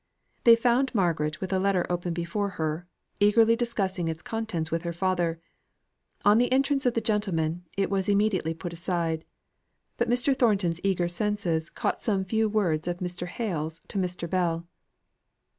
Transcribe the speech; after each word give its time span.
They 0.45 0.55
found 0.55 0.95
Margaret 0.95 1.39
with 1.39 1.53
a 1.53 1.59
letter 1.59 1.85
open 1.87 2.11
before 2.11 2.49
her, 2.57 2.87
eagerly 3.19 3.55
discussing 3.55 4.07
its 4.07 4.23
contents 4.23 4.71
with 4.71 4.81
her 4.81 4.93
father. 4.93 5.39
On 6.25 6.39
the 6.39 6.51
entrance 6.51 6.87
of 6.87 6.95
the 6.95 7.01
gentlemen, 7.05 7.65
it 7.77 7.91
was 7.91 8.09
immediately 8.09 8.55
put 8.55 8.73
aside; 8.73 9.25
but 9.97 10.09
Mr. 10.09 10.35
Thornton's 10.35 10.81
eager 10.83 11.07
senses 11.07 11.69
caught 11.69 12.01
some 12.01 12.25
few 12.25 12.49
words 12.49 12.87
of 12.87 12.97
Mr. 12.97 13.27
Hale's 13.27 13.79
to 13.89 13.99
Mr. 13.99 14.27
Bell. 14.27 14.65